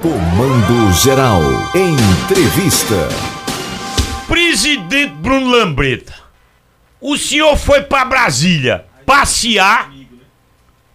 [0.00, 1.42] Comando Geral.
[1.74, 3.08] Entrevista.
[4.28, 6.14] Presidente Bruno Lambreta,
[7.00, 9.92] o senhor foi para Brasília passear,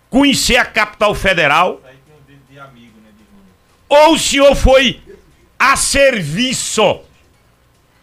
[0.10, 1.82] conhecer a capital federal?
[3.90, 5.02] Ou o senhor foi
[5.60, 7.02] a serviço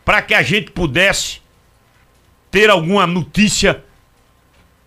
[0.05, 1.41] para que a gente pudesse
[2.51, 3.83] ter alguma notícia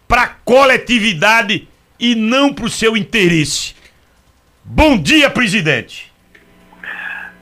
[0.07, 1.67] para coletividade
[1.99, 3.73] e não para o seu interesse?
[4.65, 6.09] Bom dia, presidente.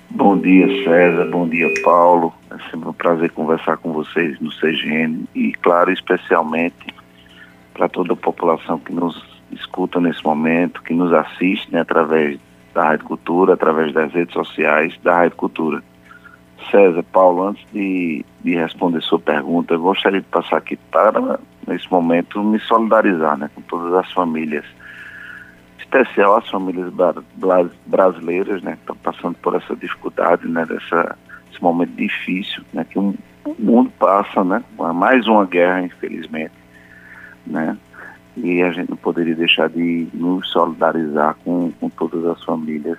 [0.10, 1.26] Bom dia, César.
[1.26, 2.34] Bom dia, Paulo.
[2.50, 6.88] É sempre um prazer conversar com vocês no CGN e, claro, especialmente
[7.76, 12.40] para toda a população que nos escuta nesse momento, que nos assiste né, através
[12.74, 15.84] da Rádio Cultura, através das redes sociais da Rádio Cultura.
[16.72, 21.90] César, Paulo, antes de, de responder sua pergunta, eu gostaria de passar aqui para, nesse
[21.92, 24.66] momento, me solidarizar né, com todas as famílias
[25.82, 26.92] especial às famílias
[27.86, 31.18] brasileiras, né, que estão passando por essa dificuldade, né, dessa,
[31.52, 33.16] esse momento difícil, né, que o
[33.60, 34.64] mundo passa, né,
[34.96, 36.54] mais uma guerra, infelizmente,
[37.46, 37.78] né,
[38.38, 42.98] e a gente não poderia deixar de nos solidarizar com, com todas as famílias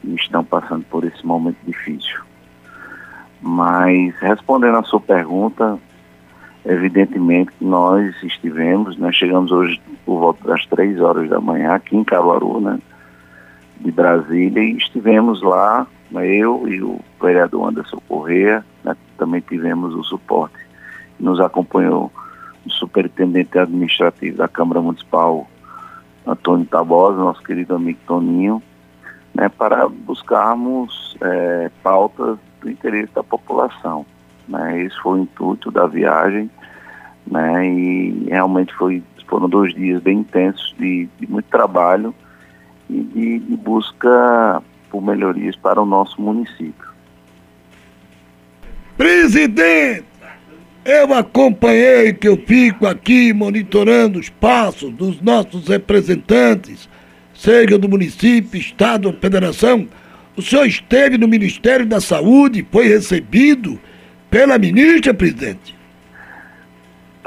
[0.00, 2.20] que estão passando por esse momento difícil.
[3.40, 5.78] Mas, respondendo à sua pergunta,
[6.68, 12.04] Evidentemente nós estivemos, nós chegamos hoje por volta das três horas da manhã aqui em
[12.04, 12.78] Caruaru, né,
[13.80, 19.94] de Brasília, e estivemos lá, né, eu e o vereador Anderson Corrêa, né, também tivemos
[19.94, 20.58] o suporte.
[21.18, 22.12] Nos acompanhou
[22.66, 25.48] o superintendente administrativo da Câmara Municipal,
[26.26, 28.62] Antônio Tabosa, nosso querido amigo Toninho,
[29.34, 34.04] né, para buscarmos é, pautas do interesse da população.
[34.46, 34.82] Né?
[34.82, 36.50] Esse foi o intuito da viagem,
[37.30, 37.66] né?
[37.68, 42.14] E realmente foi, foram dois dias bem intensos de, de muito trabalho
[42.88, 46.88] e de, de busca por melhorias para o nosso município.
[48.96, 50.04] Presidente,
[50.84, 56.88] eu acompanhei que eu fico aqui monitorando os passos dos nossos representantes,
[57.34, 59.86] seja do município, estado ou federação.
[60.36, 63.78] O senhor esteve no Ministério da Saúde, foi recebido
[64.30, 65.77] pela ministra, presidente?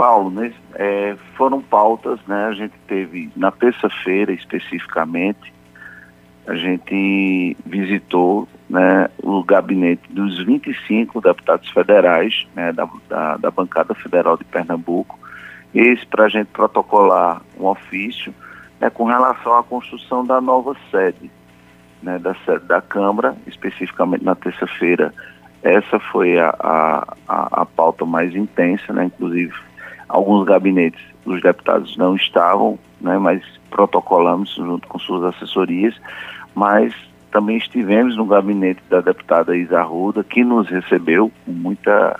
[0.02, 2.46] Paulo, né, é, foram pautas, né?
[2.46, 5.54] A gente teve na terça-feira especificamente,
[6.48, 13.94] a gente visitou né, o gabinete dos 25 deputados federais né, da, da, da bancada
[13.94, 15.20] federal de Pernambuco,
[15.72, 18.34] esse para a gente protocolar um ofício
[18.80, 21.30] né, com relação à construção da nova sede,
[22.02, 25.14] né, da sede da Câmara, especificamente na terça-feira
[25.62, 29.06] essa foi a, a, a, pauta mais intensa, né?
[29.06, 29.54] inclusive
[30.12, 33.18] alguns gabinetes dos deputados não estavam, né?
[33.18, 35.96] mas protocolamos junto com suas assessorias,
[36.54, 36.94] mas
[37.32, 42.20] também estivemos no gabinete da deputada Isa Ruda, que nos recebeu com muita,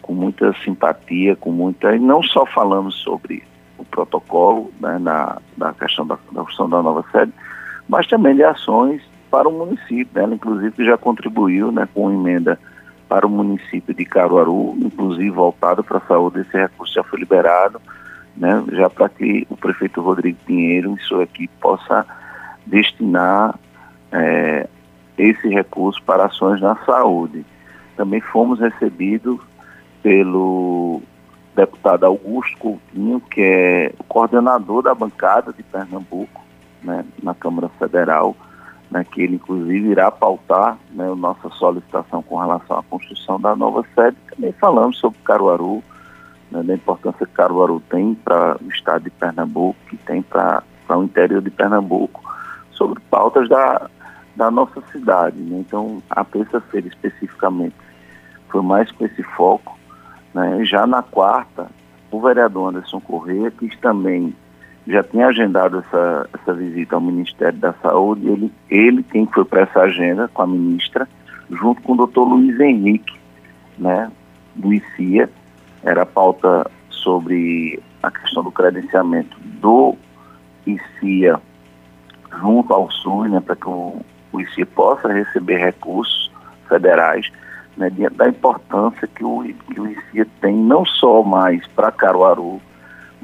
[0.00, 1.94] com muita simpatia, com muita.
[1.96, 3.42] E não só falamos sobre
[3.76, 7.32] o protocolo, né, na, na questão da, construção da nova sede,
[7.88, 10.08] mas também de ações para o município.
[10.14, 10.22] Né?
[10.22, 12.58] Ela, inclusive, já contribuiu né, com emenda
[13.08, 17.80] para o município de Caruaru, inclusive voltado para a saúde, esse recurso já foi liberado,
[18.36, 22.06] né, já para que o prefeito Rodrigo Pinheiro e sua equipe possa
[22.66, 23.58] destinar
[24.10, 24.68] é,
[25.16, 27.44] esse recurso para ações na saúde.
[27.96, 29.40] Também fomos recebidos
[30.02, 31.00] pelo
[31.54, 36.42] deputado Augusto Coutinho, que é o coordenador da bancada de Pernambuco,
[36.82, 38.36] né, na Câmara Federal,
[38.94, 43.56] né, que ele inclusive irá pautar né, a nossa solicitação com relação à construção da
[43.56, 44.16] nova sede.
[44.30, 45.82] Também falamos sobre Caruaru,
[46.52, 51.02] né, da importância que Caruaru tem para o estado de Pernambuco, que tem para o
[51.02, 52.22] interior de Pernambuco,
[52.70, 53.90] sobre pautas da,
[54.36, 55.38] da nossa cidade.
[55.40, 55.58] Né?
[55.66, 57.74] Então, a terça-feira especificamente
[58.48, 59.76] foi mais com esse foco.
[60.32, 60.64] Né?
[60.64, 61.66] Já na quarta,
[62.12, 64.36] o vereador Anderson Corrêa quis também
[64.86, 68.28] já tinha agendado essa, essa visita ao Ministério da Saúde.
[68.28, 71.08] Ele, ele quem foi para essa agenda com a ministra,
[71.50, 73.18] junto com o doutor Luiz Henrique,
[73.78, 74.10] né,
[74.54, 75.30] do ICIA.
[75.82, 79.96] Era a pauta sobre a questão do credenciamento do
[80.66, 81.40] ICIA
[82.40, 84.00] junto ao SUS, né, para que o,
[84.32, 86.30] o ICIA possa receber recursos
[86.68, 87.30] federais,
[87.76, 92.60] né, da importância que o, que o ICIA tem, não só mais para Caruaru,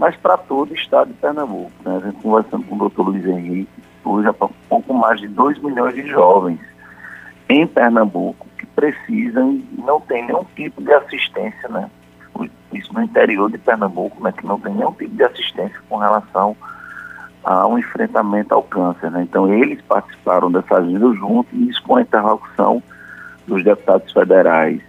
[0.01, 1.71] mas para todo o estado de Pernambuco.
[1.85, 1.95] Né?
[1.95, 3.71] A gente conversando com o doutor Luiz Henrique,
[4.03, 6.59] hoje há pouco mais de 2 milhões de jovens
[7.51, 11.91] em Pernambuco que precisam e não tem nenhum tipo de assistência, né?
[12.73, 14.33] Isso no interior de Pernambuco, né?
[14.33, 16.57] que não tem nenhum tipo de assistência com relação
[17.45, 19.11] ao enfrentamento ao câncer.
[19.11, 19.25] Né?
[19.25, 22.83] Então, eles participaram dessa agenda junto, e isso com a interlocução
[23.47, 24.81] dos deputados federais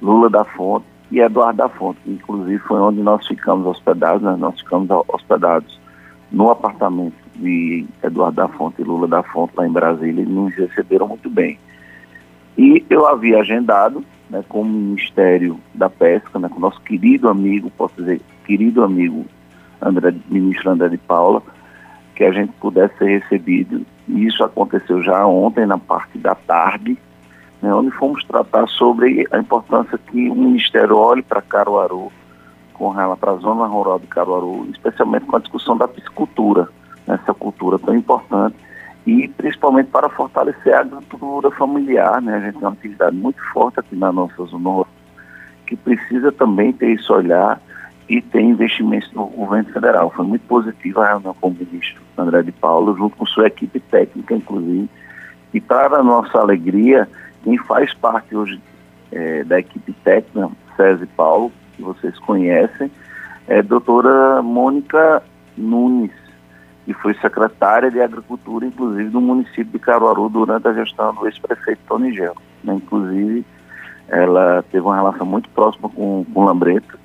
[0.00, 4.34] Lula da Fonte e Eduardo da Fonte, que inclusive foi onde nós ficamos hospedados, né?
[4.38, 5.78] nós ficamos hospedados
[6.32, 10.54] no apartamento de Eduardo da Fonte e Lula da Fonte lá em Brasília, e nos
[10.54, 11.58] receberam muito bem.
[12.56, 17.28] E eu havia agendado né, com o Ministério da Pesca, né, com o nosso querido
[17.28, 19.26] amigo, posso dizer, querido amigo
[19.82, 21.42] André, ministro André de Paula,
[22.14, 23.84] que a gente pudesse ser recebido.
[24.08, 26.96] E isso aconteceu já ontem, na parte da tarde,
[27.62, 32.10] né, onde fomos tratar sobre a importância que o Ministério olhe para Caruaru,
[32.74, 36.68] com relação para a zona rural de Caruaru, especialmente com a discussão da piscicultura,
[37.06, 38.56] né, essa cultura tão importante,
[39.06, 42.20] e principalmente para fortalecer a agricultura familiar.
[42.20, 44.84] Né, a gente tem uma atividade muito forte aqui na nossa zona
[45.66, 47.60] que precisa também ter esse olhar
[48.08, 50.10] e tem investimentos no governo federal.
[50.10, 53.80] Foi muito positiva a reunião com o ministro André de Paulo, junto com sua equipe
[53.80, 54.88] técnica, inclusive,
[55.54, 57.08] e para a nossa alegria,
[57.42, 58.60] quem faz parte hoje
[59.10, 62.90] é, da equipe técnica, César Paulo, que vocês conhecem,
[63.48, 65.22] é a doutora Mônica
[65.56, 66.12] Nunes,
[66.84, 71.80] que foi secretária de Agricultura, inclusive, do município de Caruaru durante a gestão do ex-prefeito
[71.86, 72.12] Tony.
[72.64, 72.74] Né?
[72.74, 73.44] Inclusive,
[74.08, 76.98] ela teve uma relação muito próxima com, com o Lambreta.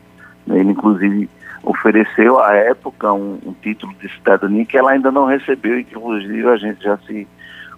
[0.45, 0.59] Né?
[0.59, 1.29] Ele, inclusive,
[1.63, 5.95] ofereceu à época um, um, título de cidadania que ela ainda não recebeu e que,
[5.95, 7.27] inclusive, a gente já se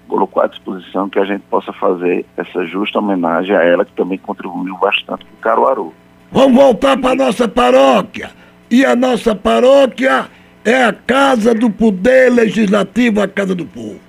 [0.10, 4.18] colocou à disposição que a gente possa fazer essa justa homenagem a ela, que também
[4.18, 5.94] contribuiu bastante com Caruaru.
[6.32, 8.32] Vamos voltar para a nossa paróquia.
[8.70, 10.28] E a nossa paróquia
[10.66, 14.00] é a Casa do Poder Legislativo, a Casa do Povo.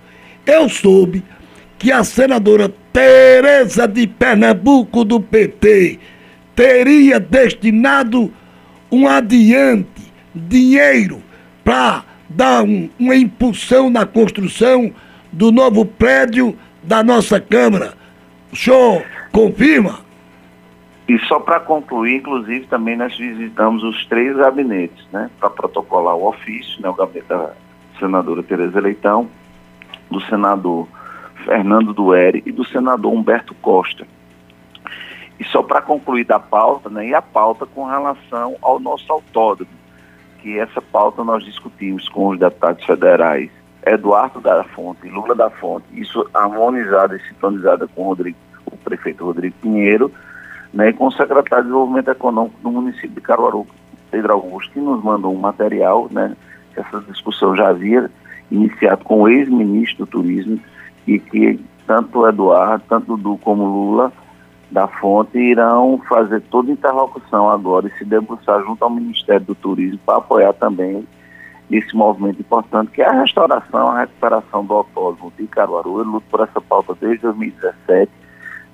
[0.44, 1.22] Eu soube
[1.78, 5.98] que a senadora Tereza de Pernambuco do PT
[6.56, 8.32] teria destinado
[8.90, 11.22] um adiante, dinheiro,
[11.64, 14.92] para dar um, uma impulsão na construção
[15.32, 17.94] do novo prédio da nossa Câmara.
[18.52, 20.00] O senhor confirma?
[21.08, 26.28] E só para concluir, inclusive, também nós visitamos os três gabinetes, né, para protocolar o
[26.28, 27.52] ofício, né, o gabinete da
[27.98, 29.28] senadora Tereza Leitão,
[30.10, 30.86] do senador
[31.44, 34.06] Fernando Dueri e do senador Humberto Costa.
[35.38, 39.70] E só para concluir da pauta, né, e a pauta com relação ao nosso autódromo,
[40.40, 43.50] que essa pauta nós discutimos com os deputados federais
[43.86, 48.36] Eduardo da Fonte Lula da Fonte, isso harmonizada e sintonizada com o, Rodrigo,
[48.66, 50.12] o prefeito Rodrigo Pinheiro,
[50.72, 53.66] né, com o secretário de Desenvolvimento Econômico do município de Caruaru,
[54.10, 56.36] Pedro Augusto, que nos mandou um material, né,
[56.74, 58.10] que essa discussão já havia
[58.50, 60.60] iniciado com o ex-ministro do Turismo,
[61.06, 64.12] e que tanto Eduardo, tanto o Du como Lula
[64.70, 69.98] da Fonte irão fazer toda interlocução agora e se debruçar junto ao Ministério do Turismo
[70.06, 71.04] para apoiar também
[71.70, 75.98] esse movimento importante, que é a restauração, a recuperação do autódromo de Caruaru.
[75.98, 78.10] Eu luto por essa pauta desde 2017,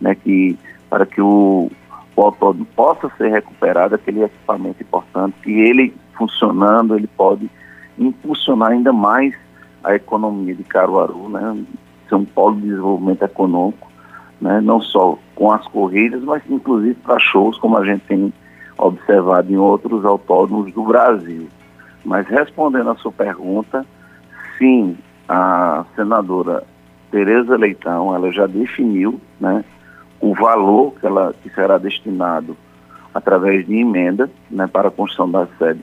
[0.00, 0.58] né, que,
[0.88, 1.70] para que o,
[2.16, 7.50] o autódromo possa ser recuperado, aquele equipamento importante, que ele funcionando, ele pode
[7.98, 9.34] impulsionar ainda mais
[9.84, 11.64] a economia de Caruaru, né,
[12.08, 13.88] ser um polo de desenvolvimento econômico,
[14.40, 18.32] né, não só com as corridas, mas inclusive para shows, como a gente tem
[18.78, 21.46] observado em outros autódromos do Brasil.
[22.06, 23.84] Mas respondendo a sua pergunta,
[24.56, 24.96] sim,
[25.28, 26.62] a senadora
[27.10, 29.64] Tereza Leitão, ela já definiu né,
[30.20, 32.56] o valor que, ela, que será destinado
[33.12, 35.80] através de emenda né, para a construção da sede.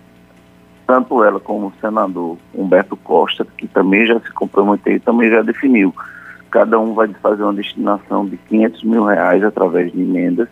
[0.88, 5.42] Tanto ela como o senador Humberto Costa, que também já se comprometeu e também já
[5.42, 5.94] definiu.
[6.50, 10.48] Cada um vai fazer uma destinação de 500 mil reais através de emendas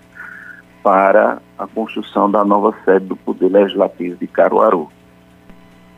[0.83, 4.89] para a construção da nova sede do Poder Legislativo de Caruaru.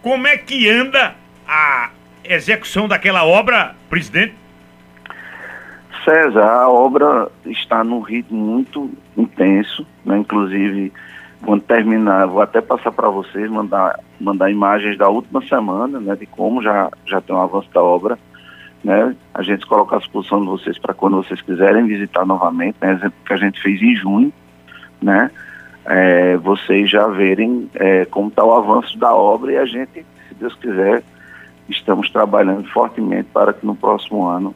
[0.04, 1.16] Como é que anda
[1.48, 1.90] a
[2.26, 4.36] execução daquela obra, presidente?
[6.04, 10.18] César, a obra está num ritmo muito intenso, né?
[10.18, 10.92] inclusive
[11.46, 16.26] quando terminar, vou até passar para vocês, mandar, mandar imagens da última semana, né, de
[16.26, 18.18] como já, já tem um avanço da obra,
[18.82, 22.94] né, a gente coloca à disposição de vocês para quando vocês quiserem visitar novamente, né,
[22.94, 24.32] exemplo que a gente fez em junho,
[25.02, 25.30] né,
[25.86, 30.36] é, vocês já verem é, como está o avanço da obra e a gente, se
[30.36, 31.04] Deus quiser,
[31.70, 34.56] estamos trabalhando fortemente para que no próximo ano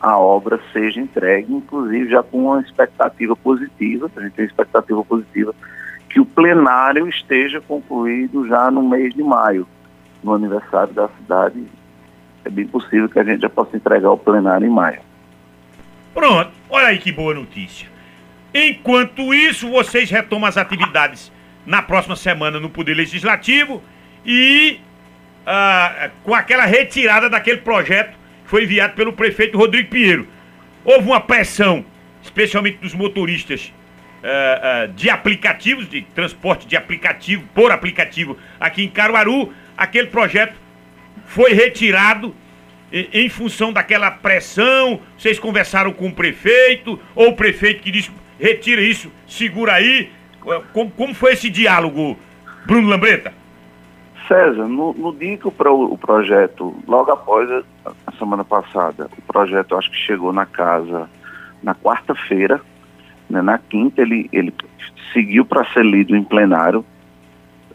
[0.00, 5.54] a obra seja entregue, inclusive já com uma expectativa positiva, a gente tem expectativa positiva
[6.08, 9.66] que o plenário esteja concluído já no mês de maio,
[10.22, 11.62] no aniversário da cidade.
[12.44, 15.00] É bem possível que a gente já possa entregar o plenário em maio.
[16.14, 17.88] Pronto, olha aí que boa notícia.
[18.52, 21.30] Enquanto isso, vocês retomam as atividades
[21.64, 23.82] na próxima semana no Poder Legislativo
[24.24, 24.80] e
[25.46, 30.26] ah, com aquela retirada daquele projeto que foi enviado pelo prefeito Rodrigo Pinheiro.
[30.84, 31.84] Houve uma pressão,
[32.22, 33.72] especialmente dos motoristas
[34.24, 39.52] ah, ah, de aplicativos, de transporte de aplicativo, por aplicativo, aqui em Caruaru.
[39.76, 40.54] Aquele projeto
[41.26, 42.34] foi retirado
[42.92, 45.00] em, função daquela pressão.
[45.16, 50.10] Vocês conversaram com o prefeito, ou o prefeito que disse retira isso, segura aí.
[50.72, 52.16] Como, como foi esse diálogo,
[52.66, 53.32] Bruno Lambreta?
[54.26, 57.62] César, no, no dia que o, pro, o, projeto, logo após a,
[58.06, 61.10] a, semana passada, o projeto acho que chegou na casa
[61.62, 62.60] na quarta-feira,
[63.28, 64.54] né, na quinta ele, ele
[65.12, 66.84] seguiu para ser lido em plenário.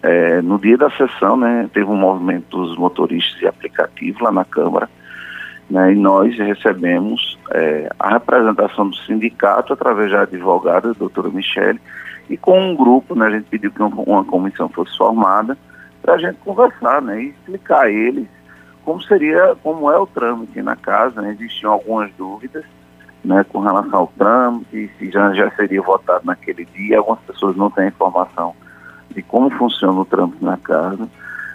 [0.01, 4.45] É, no dia da sessão, né, teve um movimento dos motoristas e aplicativos lá na
[4.45, 4.89] Câmara,
[5.69, 11.79] né, e nós recebemos é, a representação do sindicato através da advogada, a doutora Michele,
[12.29, 15.57] e com um grupo, né, a gente pediu que uma comissão fosse formada,
[16.01, 18.27] para a gente conversar, né, e explicar a eles
[18.83, 22.63] como seria, como é o trâmite na casa, né, existiam algumas dúvidas,
[23.23, 27.71] né, com relação ao trâmite, se já, já seria votado naquele dia, algumas pessoas não
[27.71, 28.53] têm informação
[29.09, 31.09] de como funciona o trâmite na casa.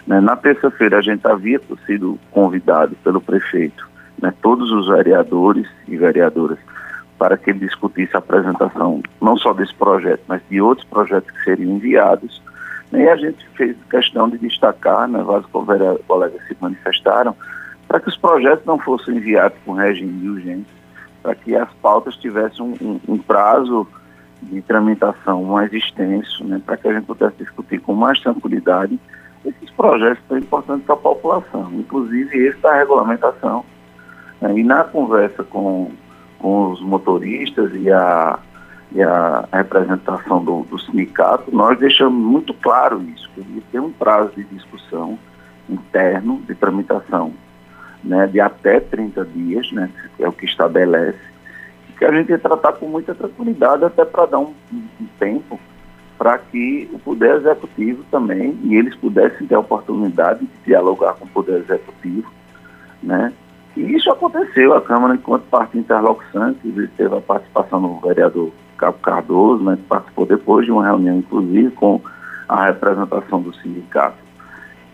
[0.05, 0.19] Né.
[0.19, 3.87] Na terça-feira a gente havia sido convidado pelo prefeito,
[4.21, 6.59] né, todos os vereadores e vereadoras,
[7.17, 11.43] para que ele discutisse a apresentação não só desse projeto, mas de outros projetos que
[11.43, 12.41] seriam enviados
[12.93, 15.47] e a gente fez questão de destacar, né, vários
[16.07, 17.35] colegas se manifestaram,
[17.87, 20.75] para que os projetos não fossem enviados com regime de urgência,
[21.23, 23.87] para que as pautas tivessem um, um, um, prazo
[24.41, 28.99] de tramitação mais extenso, né, para que a gente pudesse discutir com mais tranquilidade
[29.45, 33.63] esses projetos tão importantes para a população, inclusive esse da regulamentação.
[34.41, 35.91] Né, e na conversa com,
[36.39, 38.39] com os motoristas e a
[38.93, 44.31] e a representação do, do, sindicato, nós deixamos muito claro isso, que tem um prazo
[44.35, 45.17] de discussão
[45.69, 47.33] interno, de tramitação,
[48.03, 51.19] né, de até 30 dias, né, é o que estabelece,
[51.97, 55.59] que a gente ia tratar com muita tranquilidade, até para dar um, um tempo
[56.17, 61.25] para que o Poder Executivo também, e eles pudessem ter a oportunidade de dialogar com
[61.25, 62.31] o Poder Executivo,
[63.01, 63.31] né,
[63.75, 69.63] e isso aconteceu, a Câmara, enquanto parte interlocução, teve a participação do vereador Cabo Cardoso,
[69.63, 72.01] né, que participou depois de uma reunião, inclusive, com
[72.49, 74.17] a representação do sindicato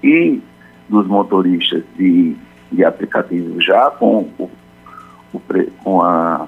[0.04, 0.42] e
[0.88, 2.36] dos motoristas de,
[2.72, 4.50] de aplicativos, já com o,
[5.34, 5.42] o,
[5.84, 6.48] com a,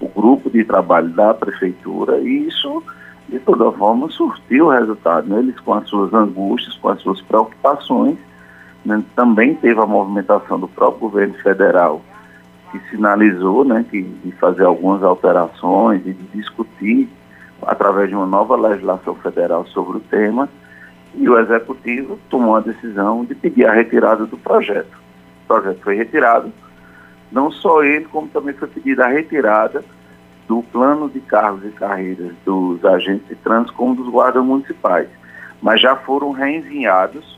[0.00, 2.82] o grupo de trabalho da prefeitura, e isso,
[3.28, 5.26] de toda forma, surtiu o resultado.
[5.28, 5.38] Né?
[5.38, 8.18] Eles, com as suas angústias, com as suas preocupações,
[8.84, 9.02] né?
[9.14, 12.02] também teve a movimentação do próprio governo federal
[12.70, 17.08] que sinalizou né, que, de fazer algumas alterações e de discutir
[17.62, 20.48] através de uma nova legislação federal sobre o tema,
[21.14, 24.98] e o Executivo tomou a decisão de pedir a retirada do projeto.
[25.44, 26.50] O projeto foi retirado,
[27.30, 29.84] não só ele, como também foi pedida a retirada
[30.48, 35.08] do plano de cargos e carreiras dos agentes de trânsito como dos guardas municipais,
[35.60, 37.31] mas já foram reenviados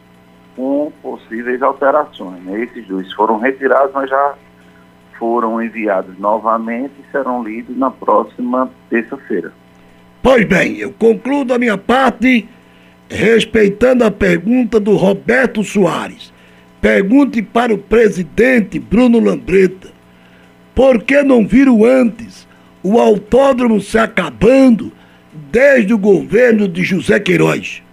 [0.56, 2.42] com possíveis alterações.
[2.44, 2.62] Né?
[2.62, 4.34] Esses dois foram retirados, mas já
[5.18, 9.52] foram enviados novamente e serão lidos na próxima terça-feira.
[10.22, 12.48] Pois bem, eu concluo a minha parte
[13.08, 16.32] respeitando a pergunta do Roberto Soares.
[16.80, 19.88] Pergunte para o presidente Bruno Lambreta
[20.74, 22.48] por que não viram antes
[22.82, 24.92] o autódromo se acabando
[25.32, 27.83] desde o governo de José Queiroz?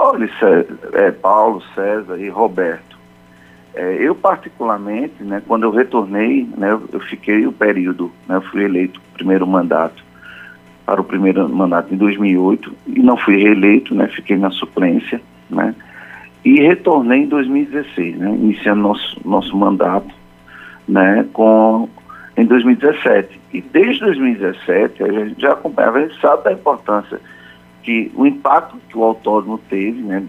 [0.00, 0.30] Olha,
[0.92, 2.96] é, Paulo, César e Roberto.
[3.74, 8.62] É, eu, particularmente, né, quando eu retornei, né, eu, fiquei o período, né, eu fui
[8.62, 10.04] eleito primeiro mandato,
[10.86, 15.74] para o primeiro mandato em 2008, e não fui reeleito, né, fiquei na suplência, né,
[16.44, 20.14] e retornei em 2016, né, iniciando nosso, nosso mandato,
[20.86, 21.88] né, com,
[22.36, 23.40] em 2017.
[23.52, 27.20] E desde 2017, a gente já acompanhava, a gente sabe da importância
[27.88, 30.22] que o impacto que o autódromo teve, né,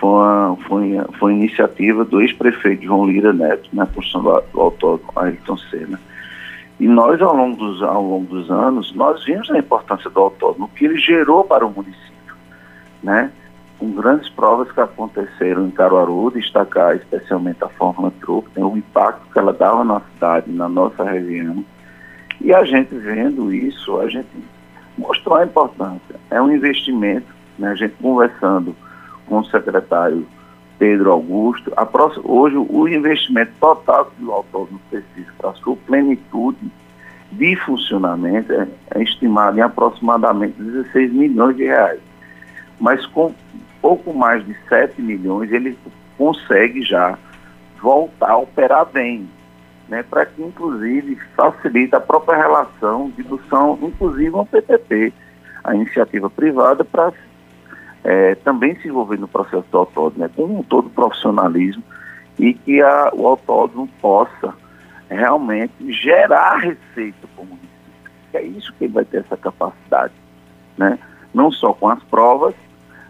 [0.00, 5.12] foi, uma, foi, foi iniciativa do ex-prefeito João Lira Neto, na construção do, do autódromo
[5.14, 6.00] Ayrton Senna.
[6.80, 10.68] E nós, ao longo, dos, ao longo dos anos, nós vimos a importância do autódromo,
[10.74, 12.34] que ele gerou para o município,
[13.00, 13.30] né?
[13.78, 18.64] Com grandes provas que aconteceram em Caruaru, destacar especialmente a Fórmula Truck, né?
[18.64, 21.64] o impacto que ela dava na cidade, na nossa região.
[22.40, 24.26] E a gente vendo isso, a gente
[24.96, 26.16] mostrou a importância.
[26.30, 27.26] É um investimento,
[27.58, 27.70] né?
[27.70, 28.74] a gente conversando
[29.26, 30.26] com o secretário
[30.78, 36.70] Pedro Augusto, próxima, hoje o investimento total do autódromo precisa para sua plenitude
[37.30, 42.00] de funcionamento é, é, estimado em aproximadamente 16 milhões de reais.
[42.80, 43.34] Mas com
[43.80, 45.78] pouco mais de 7 milhões ele
[46.16, 47.18] consegue já
[47.80, 49.28] voltar a operar bem,
[49.88, 55.12] né, para que inclusive facilite a própria relação de buscar inclusive um PPP,
[55.62, 57.12] a iniciativa privada, para
[58.02, 61.82] é, também se envolver no processo do autódromo, né, com todo o profissionalismo
[62.38, 64.54] e que a, o autódromo possa
[65.08, 67.70] realmente gerar receita para o município.
[68.34, 70.12] É isso que ele vai ter essa capacidade,
[70.76, 70.98] né?
[71.32, 72.54] Não só com as provas,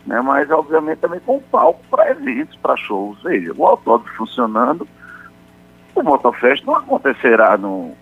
[0.06, 3.22] né, mas obviamente também com palco para eventos, para shows.
[3.22, 4.86] Veja, o autódromo funcionando,
[5.94, 7.92] o Motofest não acontecerá no,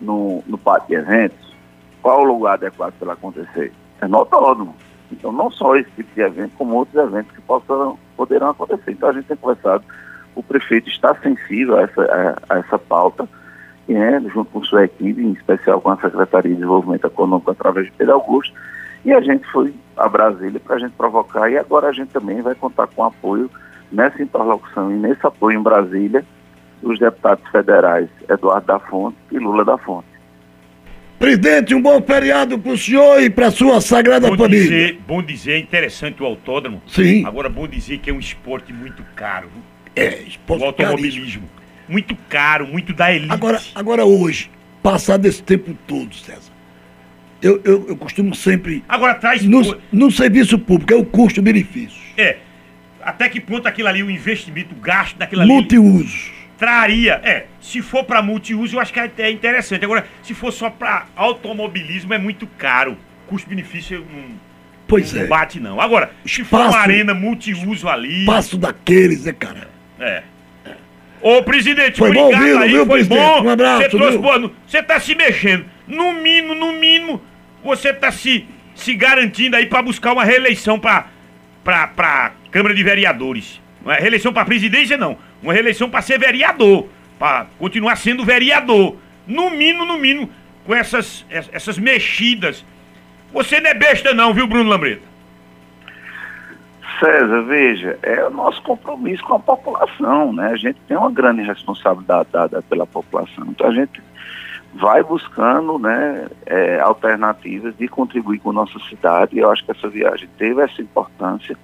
[0.00, 1.54] no, no pátio de eventos.
[2.02, 3.72] Qual o lugar adequado para acontecer?
[4.00, 4.74] É no autódromo.
[5.12, 8.92] Então, não só esse tipo de evento, como outros eventos que possam, poderão acontecer.
[8.92, 9.84] Então, a gente tem conversado,
[10.34, 12.02] o prefeito está sensível a essa,
[12.48, 13.28] a, a essa pauta,
[13.88, 17.92] né, junto com sua equipe, em especial com a Secretaria de Desenvolvimento Econômico, através de
[17.92, 18.54] Pedro Augusto,
[19.04, 22.40] e a gente foi a Brasília para a gente provocar, e agora a gente também
[22.40, 23.50] vai contar com apoio
[23.90, 26.24] nessa interlocução e nesse apoio em Brasília
[26.82, 30.08] dos deputados federais Eduardo da Fonte e Lula da Fonte.
[31.18, 34.62] Presidente, um bom feriado para o senhor e para sua sagrada bom família.
[34.62, 36.82] Dizer, bom dizer, é interessante o autódromo.
[36.86, 37.26] Sim.
[37.26, 39.50] Agora, bom dizer que é um esporte muito caro.
[39.94, 41.46] É, esporte O automobilismo.
[41.86, 43.32] Muito caro, muito da elite.
[43.32, 44.50] Agora, agora hoje,
[44.82, 46.50] passado esse tempo todo, César,
[47.42, 48.82] eu, eu, eu costumo sempre.
[48.88, 49.42] Agora traz.
[49.42, 52.00] No, no serviço público, é o custo-benefício.
[52.16, 52.38] É.
[53.02, 55.50] Até que ponto aquilo ali, o investimento, o gasto daquilo ali.
[55.50, 56.39] Multiuso.
[56.60, 57.20] Traria.
[57.24, 59.82] É, se for para multiuso, eu acho que é interessante.
[59.84, 62.96] Agora, se for só para automobilismo, é muito caro.
[63.26, 64.24] Custo-benefício não,
[64.86, 65.26] Pois não é.
[65.26, 65.80] bate, não.
[65.80, 68.26] Agora, se for uma arena multiuso ali.
[68.26, 69.68] Passo daqueles, né, cara?
[69.98, 70.22] É.
[71.22, 73.18] Ô, presidente, Foi bom obrigado ouvi-lo, aí, viu, foi presidente?
[73.18, 73.42] bom.
[73.44, 75.64] Um abraço, Você trouxe boa Você tá se mexendo.
[75.86, 77.22] No mínimo, no mínimo,
[77.64, 81.06] você tá se, se garantindo aí pra buscar uma reeleição pra,
[81.64, 83.60] pra, pra Câmara de Vereadores.
[83.84, 85.16] Não é reeleição pra presidência, não.
[85.42, 86.86] Uma reeleição pra ser vereador.
[87.18, 88.96] Pra continuar sendo vereador.
[89.26, 90.30] No mínimo, no mínimo,
[90.66, 92.64] com essas, es- essas mexidas.
[93.32, 95.02] Você não é besta, não, viu, Bruno Lambreta?
[96.98, 100.48] César, veja, é o nosso compromisso com a população, né?
[100.52, 103.46] A gente tem uma grande responsabilidade dada pela população.
[103.48, 104.02] Então a gente
[104.74, 109.36] vai buscando né, é, alternativas de contribuir com nossa cidade.
[109.36, 111.56] E eu acho que essa viagem teve essa importância.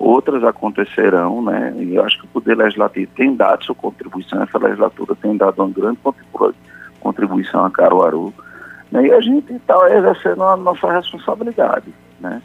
[0.00, 1.74] Outras acontecerão, né?
[1.76, 5.62] E eu acho que o Poder Legislativo tem dado sua contribuição, essa legislatura tem dado
[5.62, 6.54] uma grande contribu-
[7.00, 8.32] contribuição a Caruaru.
[8.90, 9.08] Né?
[9.08, 12.40] E a gente está exercendo a nossa responsabilidade, né?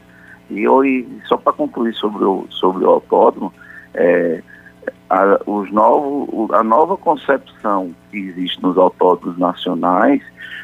[0.50, 3.54] E, eu, e só para concluir sobre o, sobre o autódromo,
[3.94, 4.44] é,
[5.10, 10.22] a, os novo, a nova concepção que existe nos autódromos nacionais,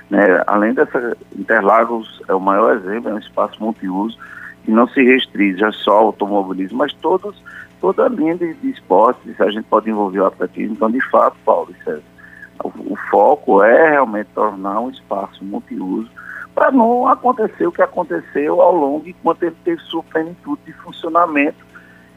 [0.09, 4.17] né, além dessa, Interlagos é o maior exemplo, é um espaço multiuso,
[4.63, 7.41] que não se restringe só ao automobilismo, mas todos,
[7.79, 10.73] toda a linha de, de esportes, a gente pode envolver o atletismo.
[10.73, 12.03] Então, de fato, Paulo e César,
[12.63, 16.09] o, o foco é realmente tornar um espaço multiuso
[16.53, 21.65] para não acontecer o que aconteceu ao longo enquanto ele teve sua plenitude de funcionamento,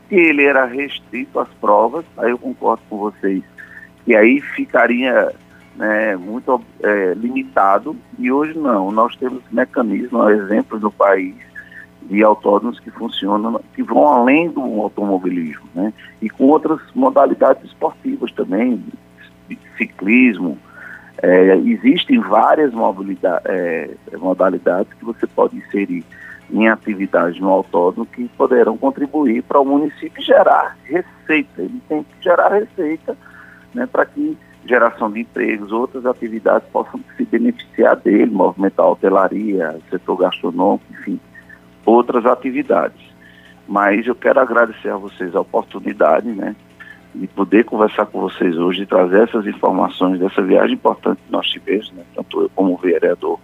[0.08, 3.42] que ele era restrito às provas, aí eu concordo com vocês,
[4.04, 5.32] que aí ficaria
[5.76, 11.34] né, muito é, limitado, e hoje não, nós temos mecanismos, exemplos no país
[12.04, 18.30] de autódromos que funcionam, que vão além do automobilismo, né, e com outras modalidades esportivas
[18.32, 18.82] também,
[19.48, 20.58] de ciclismo,
[21.22, 22.72] é, existem várias
[23.46, 26.04] é, modalidades que você pode inserir
[26.50, 31.62] em atividades no autódromo que poderão contribuir para o município gerar receita.
[31.62, 33.16] Ele tem que gerar receita
[33.72, 34.36] né, para que
[34.66, 41.20] geração de empregos, outras atividades possam se beneficiar dele, movimentar a hotelaria, setor gastronômico, enfim,
[41.84, 43.00] outras atividades.
[43.66, 46.54] Mas eu quero agradecer a vocês a oportunidade, né,
[47.14, 51.46] de poder conversar com vocês hoje, de trazer essas informações dessa viagem importante que nós
[51.46, 53.38] tivemos, né, tanto eu como o vereador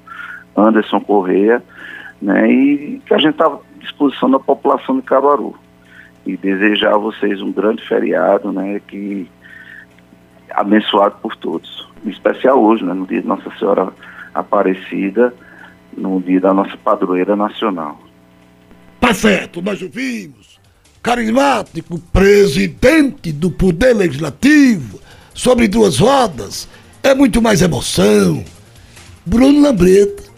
[0.56, 1.62] Anderson Correia,
[2.20, 5.54] né, e que a gente está à disposição da população de Caruaru.
[6.26, 9.26] E desejar a vocês um grande feriado, né, que
[10.50, 11.88] abençoado por todos.
[12.04, 13.88] Em especial hoje, né, no dia de Nossa Senhora
[14.34, 15.32] Aparecida,
[15.96, 17.98] no dia da nossa padroeira nacional.
[19.00, 20.60] Tá certo, nós ouvimos.
[21.02, 25.00] Carismático presidente do Poder Legislativo,
[25.32, 26.68] sobre duas rodas,
[27.02, 28.44] é muito mais emoção.
[29.24, 30.29] Bruno Lambreta